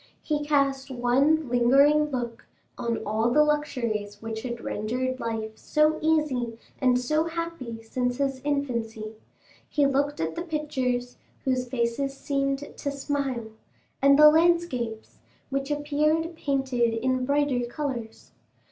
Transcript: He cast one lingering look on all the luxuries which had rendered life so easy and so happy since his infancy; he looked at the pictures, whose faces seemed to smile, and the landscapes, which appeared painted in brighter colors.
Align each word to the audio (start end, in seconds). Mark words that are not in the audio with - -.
He 0.23 0.43
cast 0.43 0.89
one 0.89 1.47
lingering 1.47 2.05
look 2.09 2.47
on 2.75 2.97
all 3.05 3.29
the 3.29 3.43
luxuries 3.43 4.19
which 4.19 4.41
had 4.41 4.59
rendered 4.59 5.19
life 5.19 5.55
so 5.59 5.99
easy 6.01 6.57
and 6.79 6.99
so 6.99 7.25
happy 7.25 7.83
since 7.83 8.17
his 8.17 8.41
infancy; 8.43 9.13
he 9.69 9.85
looked 9.85 10.19
at 10.19 10.33
the 10.35 10.41
pictures, 10.41 11.17
whose 11.45 11.67
faces 11.69 12.17
seemed 12.17 12.75
to 12.77 12.89
smile, 12.91 13.49
and 14.01 14.17
the 14.17 14.27
landscapes, 14.31 15.19
which 15.51 15.69
appeared 15.69 16.35
painted 16.35 16.95
in 16.95 17.23
brighter 17.23 17.63
colors. 17.67 18.31